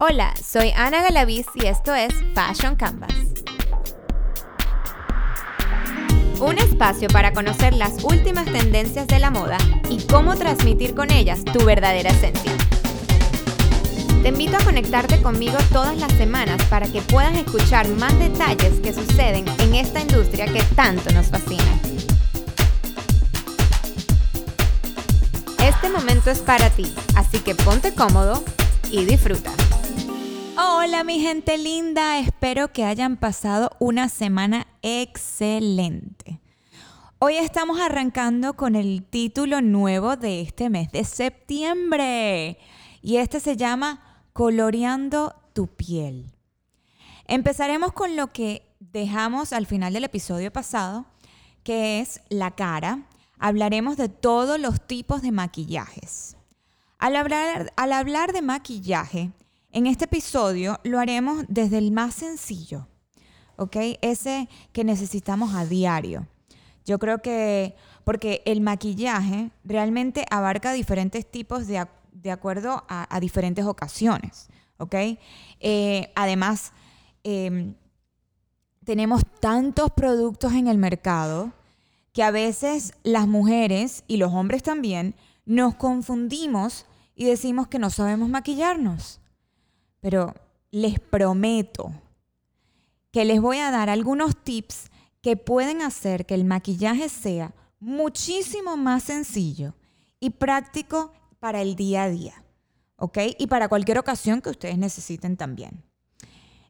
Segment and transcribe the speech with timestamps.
[0.00, 3.12] Hola, soy Ana Galaviz y esto es Fashion Canvas.
[6.38, 9.58] Un espacio para conocer las últimas tendencias de la moda
[9.90, 12.52] y cómo transmitir con ellas tu verdadera esencia.
[14.22, 18.92] Te invito a conectarte conmigo todas las semanas para que puedas escuchar más detalles que
[18.92, 21.80] suceden en esta industria que tanto nos fascina.
[25.60, 26.86] Este momento es para ti,
[27.16, 28.44] así que ponte cómodo
[28.92, 29.50] y disfruta.
[30.60, 36.40] Hola mi gente linda, espero que hayan pasado una semana excelente.
[37.20, 42.58] Hoy estamos arrancando con el título nuevo de este mes de septiembre
[43.02, 46.34] y este se llama Coloreando tu piel.
[47.28, 51.06] Empezaremos con lo que dejamos al final del episodio pasado,
[51.62, 53.06] que es la cara.
[53.38, 56.36] Hablaremos de todos los tipos de maquillajes.
[56.98, 59.30] Al hablar, al hablar de maquillaje,
[59.72, 62.88] en este episodio lo haremos desde el más sencillo,
[63.56, 63.76] ¿ok?
[64.00, 66.26] Ese que necesitamos a diario.
[66.84, 71.78] Yo creo que, porque el maquillaje realmente abarca diferentes tipos de,
[72.30, 74.48] acuerdo a, diferentes ocasiones,
[74.78, 74.94] ¿ok?
[75.60, 76.72] Eh, además,
[77.24, 77.74] em,
[78.84, 81.52] tenemos tantos productos en el mercado
[82.14, 85.14] que a veces las mujeres y los hombres también
[85.44, 89.20] nos confundimos y decimos que no sabemos maquillarnos.
[90.00, 90.34] Pero
[90.70, 91.92] les prometo
[93.10, 94.90] que les voy a dar algunos tips
[95.22, 99.74] que pueden hacer que el maquillaje sea muchísimo más sencillo
[100.20, 102.44] y práctico para el día a día,
[102.96, 103.18] ¿ok?
[103.38, 105.82] Y para cualquier ocasión que ustedes necesiten también.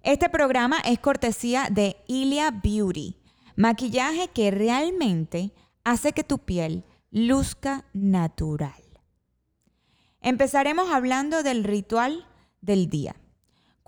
[0.03, 3.17] Este programa es cortesía de Ilia Beauty,
[3.57, 5.53] maquillaje que realmente
[5.85, 8.83] hace que tu piel luzca natural.
[10.21, 12.27] Empezaremos hablando del ritual
[12.61, 13.17] del día.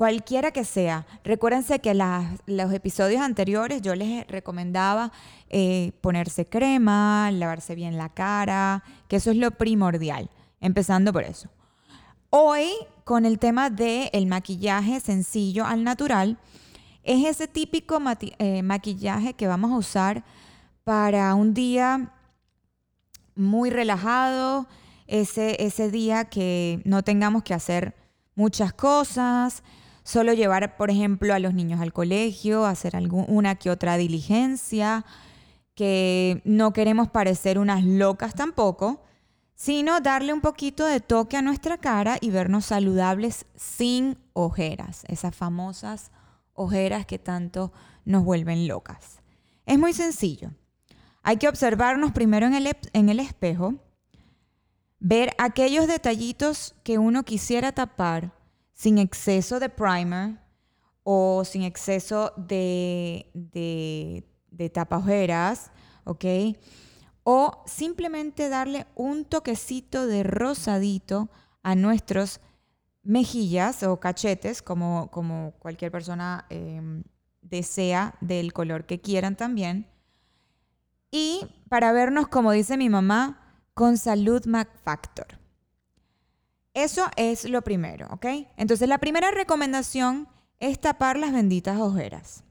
[0.01, 1.07] Cualquiera que sea.
[1.25, 5.13] Recuérdense que los episodios anteriores yo les recomendaba
[5.51, 10.31] eh, ponerse crema, lavarse bien la cara, que eso es lo primordial.
[10.61, 11.51] Empezando por eso.
[12.31, 12.71] Hoy,
[13.05, 16.39] con el tema del maquillaje sencillo al natural,
[17.03, 18.01] es ese típico
[18.39, 20.25] eh, maquillaje que vamos a usar
[20.85, 22.15] para un día
[23.35, 24.67] muy relajado,
[25.07, 28.00] ese, ese día que no tengamos que hacer
[28.35, 29.63] muchas cosas,
[30.03, 35.05] solo llevar, por ejemplo, a los niños al colegio, hacer una que otra diligencia,
[35.75, 39.03] que no queremos parecer unas locas tampoco,
[39.55, 45.35] sino darle un poquito de toque a nuestra cara y vernos saludables sin ojeras, esas
[45.35, 46.11] famosas
[46.55, 47.73] ojeras que tanto
[48.05, 49.21] nos vuelven locas.
[49.67, 50.51] Es muy sencillo.
[51.23, 53.75] Hay que observarnos primero en el, en el espejo
[55.01, 58.33] ver aquellos detallitos que uno quisiera tapar
[58.73, 60.39] sin exceso de primer
[61.03, 65.73] o sin exceso de, de, tapajeras,
[66.05, 66.25] ¿ok?
[67.25, 71.31] O simplemente darle un toquecito de rosadito
[71.63, 72.41] a nuestros
[73.03, 77.03] mejillas o cachetes, como, como cualquier persona em,
[77.41, 79.89] desea, del color que quieran también.
[81.11, 83.40] Y para vernos, como dice mi mamá,
[83.75, 85.39] con Salud MacFactor.
[86.75, 88.27] Eso es lo primero, ¿ok?
[88.57, 90.29] Entonces la primera recomendación
[90.61, 92.45] es tapar las benditas ojeras.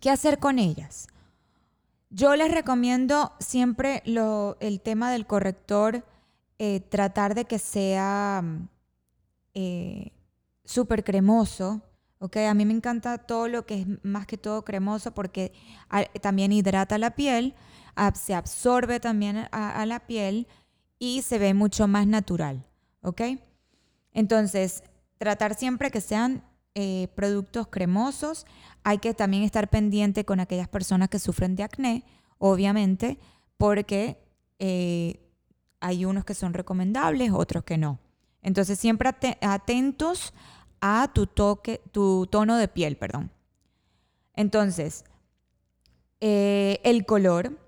[0.00, 1.08] ¿Qué hacer con ellas?
[2.10, 6.04] Yo les recomiendo siempre el tema del corrector,
[6.58, 8.44] eh, tratar de que sea
[9.54, 10.12] eh,
[10.64, 11.82] súper cremoso,
[12.20, 12.36] ¿ok?
[12.36, 15.52] A mí me encanta todo lo que es más que todo cremoso porque
[16.20, 17.54] también hidrata la piel
[18.14, 20.46] se absorbe también a, la piel
[20.98, 22.64] y se ve mucho más natural,
[23.02, 23.22] ¿ok?
[24.12, 24.82] Entonces,
[25.18, 26.42] tratar siempre que sean
[26.74, 28.46] eh, productos cremosos.
[28.82, 32.04] Hay que también estar pendiente con aquellas personas que sufren de acné,
[32.38, 33.18] obviamente,
[33.56, 34.18] porque
[34.58, 35.20] eh,
[35.80, 37.98] hay unos que son recomendables, otros que no.
[38.42, 40.34] Entonces, siempre atentos
[40.80, 43.30] a tu toque, tu tono de piel, perdón.
[44.34, 45.04] Entonces,
[46.20, 47.58] eh, el color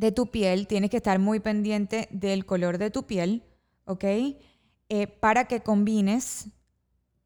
[0.00, 3.44] de tu piel, tienes que estar muy pendiente del color de tu piel,
[3.84, 4.04] ¿ok?
[4.88, 6.48] Eh, para que combines,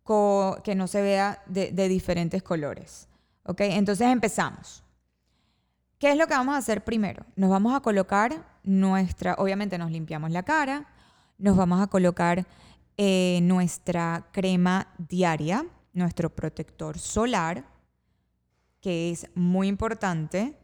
[0.05, 3.09] que no se vea de, diferentes colores,
[3.45, 3.61] ¿ok?
[3.61, 4.83] Entonces empezamos.
[6.01, 7.25] ¿Qué es lo que vamos a hacer primero?
[7.37, 10.89] Nos vamos a colocar nuestra, obviamente nos limpiamos la cara,
[11.39, 12.45] nos vamos a colocar
[12.97, 17.65] eh, nuestra crema diaria, nuestro protector solar,
[18.81, 20.59] que es muy importante.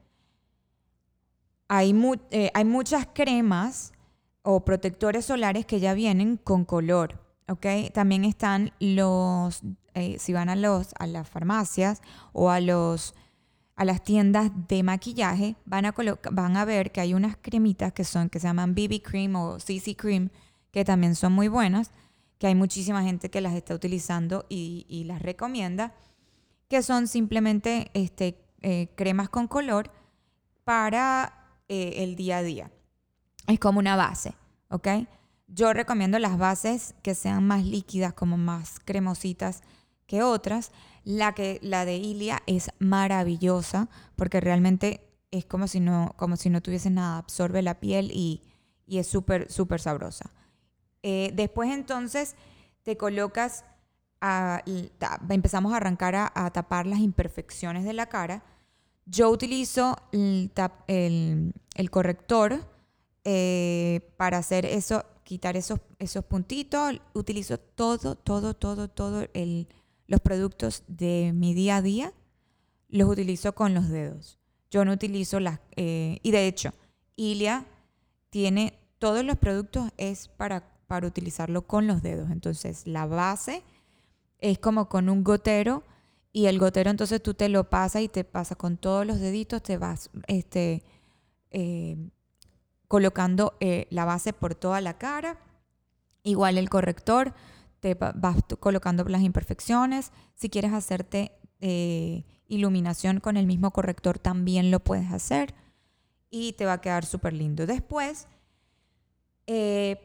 [1.70, 3.92] Eh, hay, muchas cremas
[4.42, 7.20] o protectores solares que ya vienen con color.
[7.94, 9.62] También están los,
[9.94, 12.00] eh, si van a, los, a las farmacias
[12.32, 13.14] o a, los,
[13.76, 15.94] a las tiendas de maquillaje, van a,
[16.32, 19.60] van a ver que hay unas cremitas que, son, que se llaman BB Cream o
[19.60, 20.30] CC Cream,
[20.72, 21.92] que también son muy buenas,
[22.38, 25.94] que hay muchísima gente que las está utilizando y, las recomienda,
[26.68, 29.90] que son simplemente este, eh, cremas con color
[30.64, 31.39] para
[31.72, 32.72] eh, el día a día.
[33.46, 34.34] Es como una base,
[34.70, 34.88] ¿ok?
[35.46, 39.62] Yo recomiendo las bases que sean más líquidas, como más cremositas
[40.08, 40.72] que otras.
[41.04, 46.50] La, que, la de Ilia es maravillosa porque realmente es como si no, como si
[46.50, 48.42] no tuviese nada, absorbe la piel y,
[48.88, 50.32] es súper, súper sabrosa.
[51.04, 52.34] Eh, después entonces
[52.82, 53.64] te colocas,
[54.20, 54.64] a,
[55.28, 58.42] empezamos a arrancar a, tapar las imperfecciones de la cara.
[59.10, 61.52] Yo utilizo el,
[61.90, 62.64] corrector
[63.24, 69.26] eh, para hacer eso, quitar esos, esos puntitos, utilizo todo, todo, todo, todo
[70.06, 72.12] los productos de mi día a día,
[72.88, 74.38] los utilizo con los dedos.
[74.70, 75.58] Yo no utilizo las...
[75.74, 76.72] Eh, y de hecho,
[77.16, 77.66] Ilia
[78.30, 82.30] tiene todos los productos es para, para utilizarlo con los dedos.
[82.30, 83.64] Entonces, la base
[84.38, 85.82] es como con un gotero
[86.32, 89.62] y el gotero entonces tú te lo pasas y te pasas con todos los deditos,
[89.62, 90.84] te vas este,
[91.50, 91.96] eh,
[92.86, 95.38] colocando eh, la base por toda la cara.
[96.22, 97.34] Igual el corrector,
[97.80, 100.12] te vas colocando las imperfecciones.
[100.34, 105.54] Si quieres hacerte eh, iluminación con el mismo corrector, también lo puedes hacer.
[106.30, 107.66] Y te va a quedar súper lindo.
[107.66, 108.28] Después,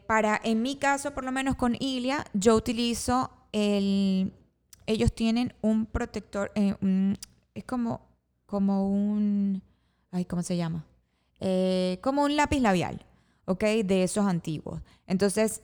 [0.07, 4.33] para, en mi caso, por lo menos con Ilia, yo utilizo el...
[4.85, 8.01] Ellos tienen un protector, es como,
[8.45, 9.61] como un...
[10.11, 10.85] Ay, ¿cómo se llama?
[11.39, 13.05] Eh, como un lápiz labial,
[13.45, 13.63] ¿ok?
[13.83, 14.81] De esos antiguos.
[15.07, 15.61] Entonces,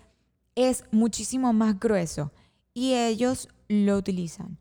[0.56, 2.32] es muchísimo más grueso
[2.74, 4.58] y ellos lo utilizan.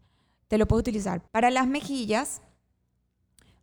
[0.49, 2.43] Te lo puedes utilizar para las mejillas,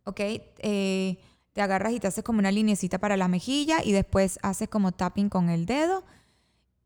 [0.04, 0.20] ¿ok?
[0.20, 1.18] Eh,
[1.52, 4.92] te agarras y te haces como una linecita para la mejilla y después haces como
[4.92, 6.04] tapping con el dedo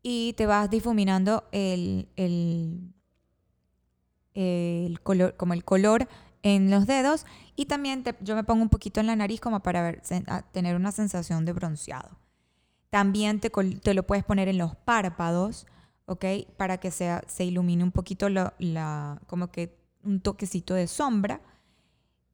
[0.01, 2.93] y te vas difuminando el, el,
[4.33, 6.07] el color, como el color
[6.43, 7.25] en los dedos
[7.55, 10.01] y también yo me pongo un poquito en la nariz como para ver,
[10.51, 12.19] tener una sensación de bronceado.
[12.89, 15.65] También te, te, lo puedes poner en los párpados,
[16.05, 16.25] ¿ok?
[16.57, 21.41] Para que sea, se ilumine un poquito la, como que un toquecito de sombra.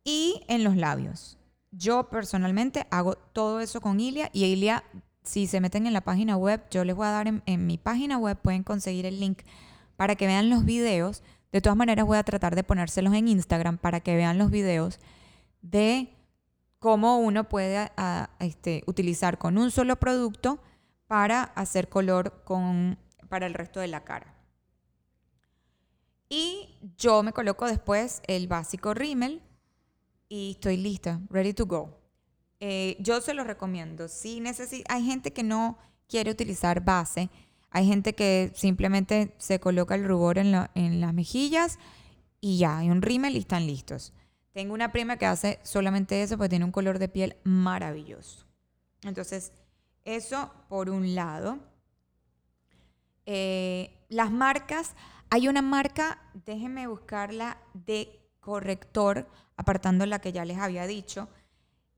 [0.04, 1.38] Y en los labios.
[1.72, 4.84] Yo personalmente hago todo eso con Ilia y Ilia,
[5.24, 7.78] si se meten en la página web, yo les voy a dar en, en mi
[7.78, 9.44] página web, pueden conseguir el link
[9.98, 13.78] para que vean los videos de todas maneras voy a tratar de ponérselos en Instagram
[13.78, 15.00] para que vean los videos
[15.62, 16.16] de
[16.80, 17.92] cómo uno puede
[18.40, 20.60] este, utilizar con un solo producto
[21.08, 22.98] para hacer color con,
[23.28, 24.36] para el resto de la cara.
[26.30, 29.42] Y yo me coloco después el básico rímel
[30.28, 32.00] y estoy lista, ready to go.
[32.60, 34.08] Eh, yo se lo recomiendo.
[34.08, 34.44] Si
[34.88, 37.30] hay gente que no quiere utilizar base,
[37.72, 41.78] hay gente que simplemente se coloca el rubor en, las mejillas
[42.42, 44.14] y ya, hay un rímel y están listos.
[44.54, 48.46] Tengo una prima que hace solamente eso porque tiene un color de piel maravilloso.
[49.04, 49.52] Entonces,
[50.04, 51.60] eso por un lado.
[53.26, 54.96] Eh, las marcas,
[55.30, 61.30] hay una marca, déjenme buscarla, de corrector, apartando la que ya les había dicho,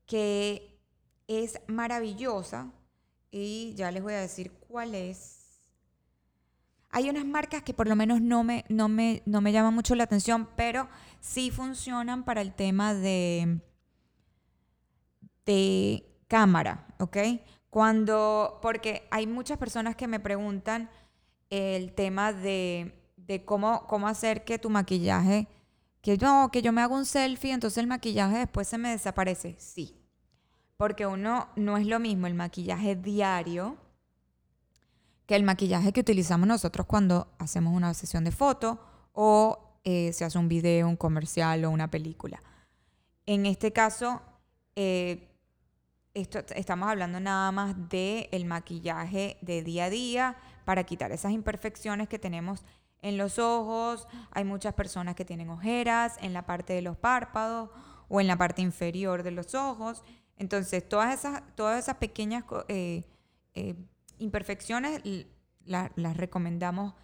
[0.04, 0.78] que
[1.26, 2.70] es maravillosa
[3.30, 5.41] y ya les voy a decir cuál es.
[6.92, 9.94] Hay unas marcas que por lo menos no me, no me, no me llaman mucho
[9.94, 10.88] la atención, pero
[11.20, 13.60] sí funcionan para el tema de,
[15.46, 17.16] de cámara, ¿ok?
[17.70, 20.90] Cuando, porque hay muchas personas que me preguntan
[21.48, 22.94] el tema de,
[23.46, 25.48] cómo, cómo hacer que tu maquillaje,
[26.02, 29.56] que no, que yo me hago un selfie, entonces el maquillaje después se me desaparece.
[29.58, 29.96] Sí,
[30.76, 33.78] porque uno no es lo mismo el maquillaje diario
[35.26, 38.80] que el maquillaje que utilizamos nosotros cuando hacemos una sesión de foto
[39.12, 42.42] o eh, se hace un video, un comercial o una película.
[43.26, 44.20] En este caso,
[44.76, 45.28] eh,
[46.14, 52.08] estamos hablando nada más del el maquillaje de día a día para quitar esas imperfecciones
[52.08, 52.64] que tenemos
[53.00, 54.06] en los ojos.
[54.30, 57.70] Hay muchas personas que tienen ojeras en la parte de los párpados
[58.08, 60.02] o en la parte inferior de los ojos.
[60.36, 63.04] Entonces, todas esas, todas esas pequeñas eh,
[64.22, 65.02] imperfecciones
[65.64, 66.94] las recomendamos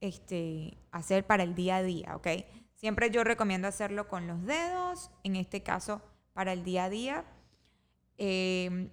[0.00, 2.28] este, hacer para el día a día, ¿ok?
[2.74, 6.00] Siempre yo recomiendo hacerlo con los dedos, en este caso
[6.32, 7.24] para el día a día.
[8.16, 8.90] Em,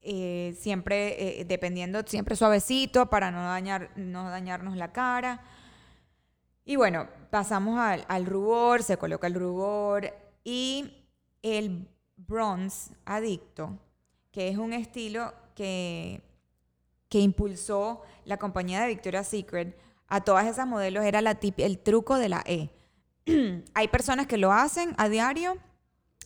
[0.00, 5.42] eh, siempre, eh, dependiendo, siempre suavecito para no, dañar, no dañarnos la cara.
[6.64, 10.12] Y bueno, pasamos al rubor, se coloca el rubor
[10.44, 11.08] y
[11.42, 13.78] el bronze adicto,
[14.30, 16.22] que es un estilo que,
[17.08, 22.28] que impulsó la compañía de Victoria's Secret a todas esas modelos, era el truco de
[22.28, 22.70] la E.
[23.74, 25.58] hay personas que lo hacen a diario,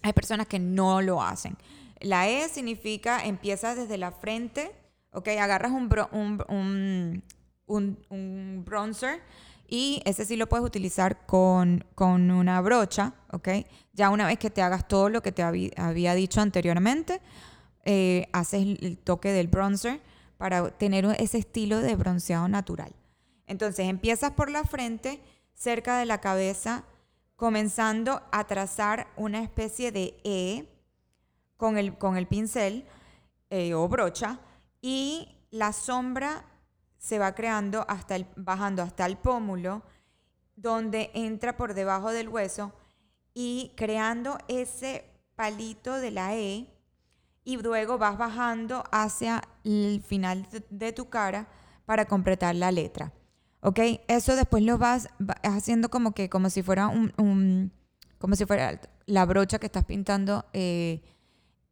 [0.02, 1.56] hay personas que no lo hacen.
[2.00, 4.72] La E significa empieza desde la frente,
[5.12, 5.28] ¿ok?
[5.40, 7.24] Agarras un, un,
[7.66, 9.20] un, un, bronzer
[9.68, 13.48] y ese sí lo puedes utilizar con, con, una brocha, ¿ok?
[13.92, 17.20] Ya una vez que te hagas todo lo que te había dicho anteriormente,
[17.84, 20.00] eh, haces el toque del bronzer
[20.38, 22.94] para tener ese estilo de bronceado natural.
[23.46, 25.20] Entonces empiezas por la frente,
[25.54, 26.84] cerca de la cabeza,
[27.36, 30.68] comenzando a trazar una especie de E
[31.56, 32.86] con el, con el pincel
[33.50, 34.40] eh, o brocha
[34.80, 36.44] y la sombra
[36.98, 39.82] se va creando hasta bajando hasta el pómulo,
[40.56, 42.72] donde entra por debajo del hueso
[43.34, 46.68] y creando ese palito de la E
[47.44, 51.48] y luego vas bajando hacia el final de tu cara
[51.86, 53.12] para completar la letra.
[53.60, 53.78] ¿Ok?
[54.08, 55.08] Eso después lo vas
[55.42, 57.72] haciendo como que, como si fuera un,
[58.18, 61.02] como si fuera la brocha que estás pintando eh,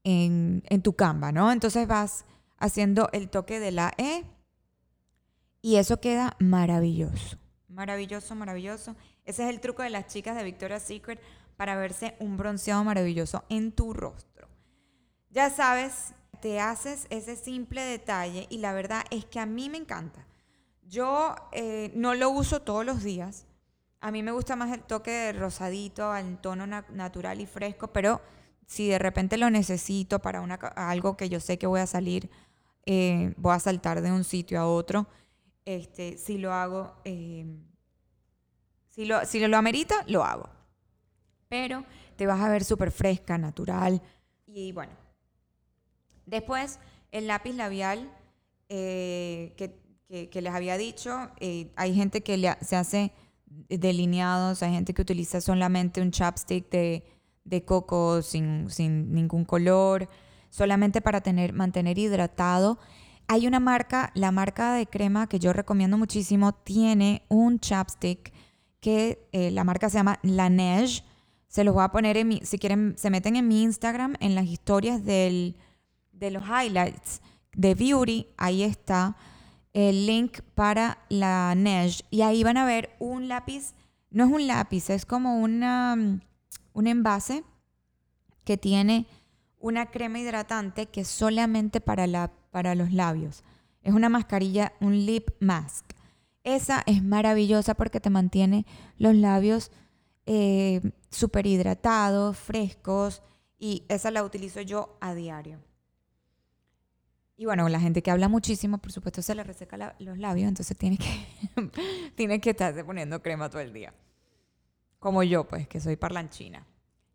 [0.04, 1.50] en, en, tu Canva, ¿no?
[1.50, 2.24] Entonces vas
[2.58, 4.24] haciendo el toque de la E
[5.62, 7.38] y eso queda maravilloso.
[7.68, 8.96] Maravilloso, maravilloso.
[9.24, 11.20] Ese es el truco de las chicas de Victoria's Secret
[11.56, 14.29] para verse un bronceado maravilloso en tu rostro.
[15.30, 19.78] Ya sabes, te haces ese simple detalle y la verdad es que a mí me
[19.78, 20.26] encanta.
[20.82, 23.46] Yo eh, no lo uso todos los días.
[24.00, 28.20] A mí me gusta más el toque de rosadito, al tono natural y fresco, pero
[28.66, 30.42] si de repente lo necesito para
[30.75, 32.28] algo que yo sé que voy a salir,
[32.87, 35.06] eh, voy a saltar de un sitio a otro,
[35.64, 37.46] este, si lo hago, eh,
[38.88, 40.49] si, lo, si lo amerita, lo hago.
[41.49, 41.84] Pero
[42.16, 44.00] te vas a ver súper fresca, natural.
[44.46, 44.92] Y bueno,
[46.30, 46.78] después
[47.12, 48.10] el lápiz labial,
[48.68, 51.30] eh, que, les había dicho,
[51.76, 53.12] hay gente que se hace
[53.68, 57.04] delineados, hay gente que utiliza solamente un chapstick de
[57.44, 58.66] de coco sin,
[59.12, 60.08] ningún color,
[60.50, 62.78] solamente para tener, mantener hidratado.
[63.26, 68.32] Hay una marca, la marca de crema que yo recomiendo muchísimo, tiene un chapstick
[68.80, 71.04] que eh, la marca se llama Laneige.
[71.49, 74.34] Se los voy a poner en mi, si quieren, se meten en mi Instagram, en
[74.34, 75.56] las historias del,
[76.20, 77.20] de los highlights
[77.54, 79.16] de Beauty, ahí está
[79.72, 82.04] el link para la Neige.
[82.10, 83.74] Y ahí van a ver un lápiz,
[84.10, 86.20] no es un lápiz, es como una
[86.72, 87.42] un envase
[88.44, 89.06] que tiene
[89.58, 93.42] una crema hidratante que es solamente para, la, para los labios.
[93.82, 95.84] Es una mascarilla, un lip mask.
[96.44, 99.70] Esa es maravillosa porque te mantiene los labios
[100.26, 103.22] eh, súper hidratados, frescos
[103.58, 105.69] y esa la utilizo yo a diario.
[107.40, 110.76] Y bueno, la gente que habla muchísimo, por supuesto, se le reseca los labios, entonces
[110.76, 111.26] tiene que,
[112.14, 113.94] tiene que estarse poniendo crema todo el día
[114.99, 116.66] como yo, pues, que soy parlanchina.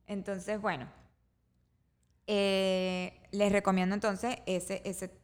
[0.08, 0.88] Entonces, bueno,
[2.26, 4.82] eh, les recomiendo entonces ese,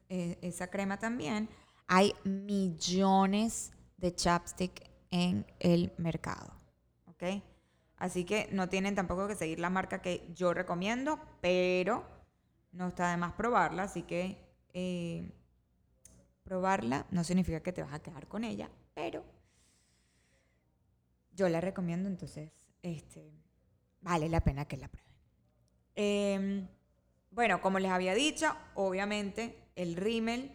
[0.10, 1.50] eh, esa crema también.
[1.88, 6.54] Hay millones de chapstick en el mercado,
[7.08, 7.42] ¿ok?
[7.98, 12.06] Así que no tienen tampoco que seguir la marca que yo recomiendo, pero
[12.72, 15.32] no está de más probarla, así que eh,
[16.44, 19.24] probarla no significa que te vas a quedar con ella, pero
[21.34, 22.52] yo la recomiendo, entonces
[22.82, 23.32] este,
[24.02, 25.12] vale la pena que la prueben.
[25.96, 26.68] Em,
[27.32, 30.52] bueno, como les había dicho, obviamente el rímel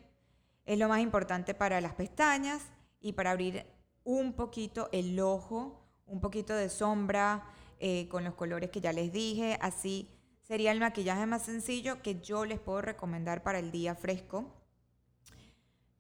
[0.65, 2.63] es lo más importante para las pestañas
[3.01, 3.67] y para abrir
[4.05, 7.45] un poquito el ojo, un poquito de sombra
[7.79, 9.59] eh, con los colores que ya les dije.
[9.61, 10.16] Así
[10.47, 14.53] sería el maquillaje más sencillo que yo les puedo recomendar para el día fresco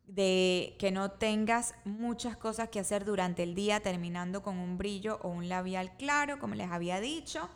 [0.04, 5.18] de que no tengas muchas cosas que hacer durante el día terminando con un brillo
[5.22, 7.50] o un labial claro, como les había dicho.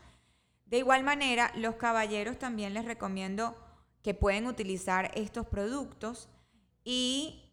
[0.67, 3.55] De igual manera, los caballeros también les recomiendo
[4.03, 6.29] que pueden utilizar estos productos
[6.83, 7.53] y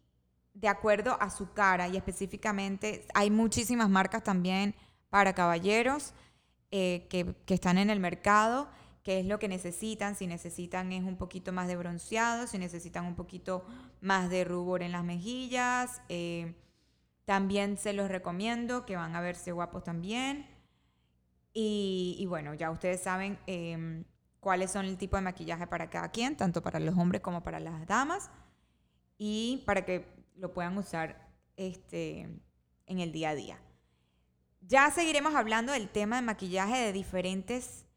[0.52, 4.74] de acuerdo a su cara y específicamente hay muchísimas marcas también
[5.10, 6.12] para caballeros
[6.72, 8.68] eh, que, que están en el mercado
[9.08, 13.06] qué es lo que necesitan, si necesitan es un poquito más de bronceado, si necesitan
[13.06, 13.64] un poquito
[14.02, 16.02] más de rubor en las mejillas.
[16.10, 16.54] Eh,
[17.24, 20.46] también se los recomiendo, que van a verse guapos también.
[21.54, 24.04] Y, bueno, ya ustedes saben em,
[24.40, 27.60] cuáles son el tipo de maquillaje para cada quien, tanto para los hombres como para
[27.60, 28.30] las damas,
[29.16, 30.04] y para que
[30.36, 32.28] lo puedan usar este,
[32.84, 33.58] en el día a día.
[34.60, 37.87] Ya seguiremos hablando del tema de maquillaje de diferentes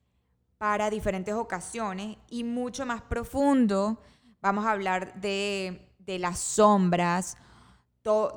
[0.61, 3.99] para diferentes ocasiones y mucho más profundo.
[4.43, 7.35] Vamos a hablar de, las sombras,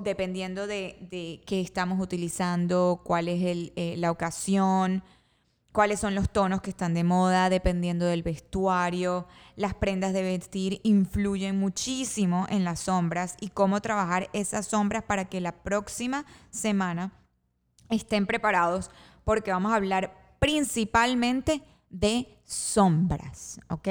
[0.00, 5.04] dependiendo de, qué estamos utilizando, cuál es eh, la ocasión,
[5.70, 9.26] cuáles son los tonos que están de moda, dependiendo del vestuario.
[9.54, 15.26] Las prendas de vestir influyen muchísimo en las sombras y cómo trabajar esas sombras para
[15.26, 17.12] que la próxima semana
[17.90, 18.90] estén preparados
[19.24, 21.60] porque vamos a hablar principalmente
[21.94, 23.88] de sombras, ¿ok?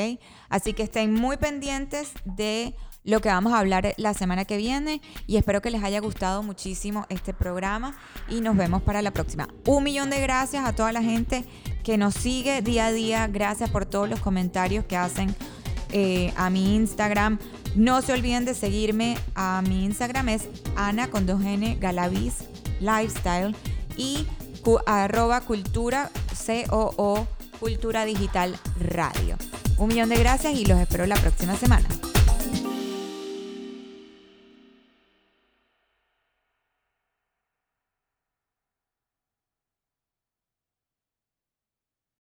[0.50, 5.01] Así que estén muy pendientes de lo que vamos a hablar la semana que viene
[5.25, 7.95] y espero que les haya gustado muchísimo este programa
[8.29, 9.48] y nos vemos para la próxima.
[9.65, 11.45] Un millón de gracias a toda la gente
[11.83, 13.27] que nos sigue día a día.
[13.27, 15.36] Gracias por todos los comentarios que hacen
[15.91, 17.39] eh, a mi Instagram.
[17.75, 22.45] No se olviden de seguirme a mi Instagram es Ana con 2N Galaviz
[22.79, 23.55] Lifestyle
[23.98, 24.25] y
[24.86, 27.27] arroba cultura C-O-O
[27.63, 29.38] Cultura Digital Radio.
[29.77, 31.88] Un millón de gracias y los espero la próxima semana.